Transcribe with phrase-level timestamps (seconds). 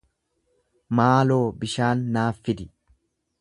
[0.99, 2.67] Maaloo bishaan naaf fidi.